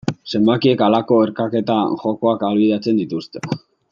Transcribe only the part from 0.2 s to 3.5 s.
Zenbakiek halako erkaketa jokoak ahalbidetzen dituzte.